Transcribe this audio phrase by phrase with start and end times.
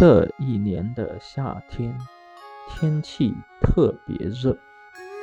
[0.00, 1.94] 这一年的夏天，
[2.70, 4.56] 天气特别热。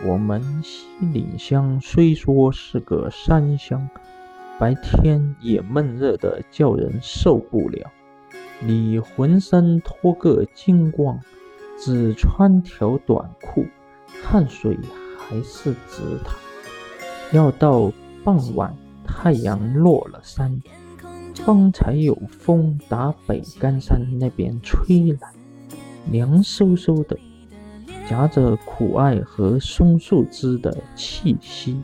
[0.06, 3.90] 我们西岭乡虽说是个山乡，
[4.60, 7.90] 白天也闷热的叫人受不了。
[8.60, 11.20] 你浑身脱个精光，
[11.80, 13.66] 只穿条短裤，
[14.24, 14.78] 汗水
[15.18, 16.36] 还是直淌。
[17.32, 17.92] 要到
[18.24, 20.62] 傍晚，太阳落了山。
[21.44, 25.30] 方才有风打北干山那边吹来，
[26.12, 27.18] 凉飕飕的，
[28.10, 31.82] 夹着苦艾和松树枝的气息。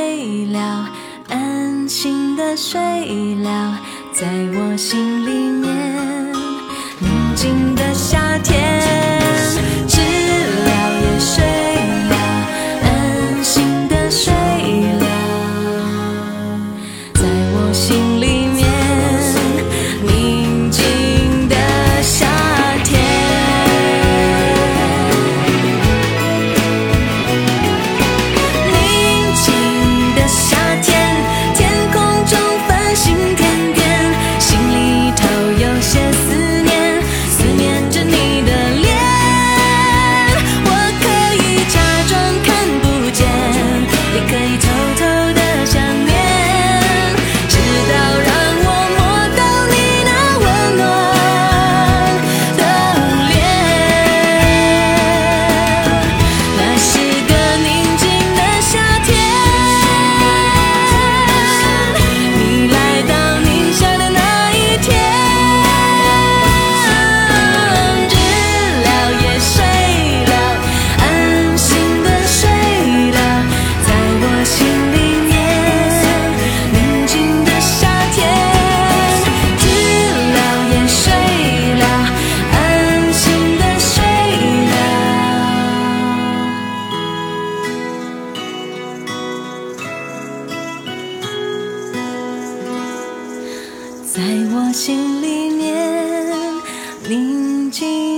[0.00, 0.88] 累了
[1.28, 3.78] 安心的睡了
[4.14, 6.19] 在我心里面。
[94.12, 94.20] 在
[94.52, 96.34] 我心里面
[97.08, 98.09] 宁静。